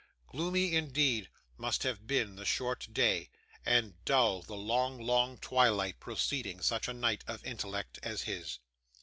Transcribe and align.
Gloomy, 0.31 0.73
indeed, 0.75 1.29
must 1.57 1.83
have 1.83 2.07
been 2.07 2.35
the 2.35 2.43
short 2.43 2.87
day, 2.91 3.29
and 3.63 4.03
dull 4.03 4.41
the 4.41 4.55
long, 4.55 4.99
long 4.99 5.37
twilight, 5.37 5.99
preceding 5.99 6.59
such 6.59 6.87
a 6.87 6.93
night 6.95 7.23
of 7.27 7.45
intellect 7.45 7.99
as 8.01 8.23
his. 8.23 8.57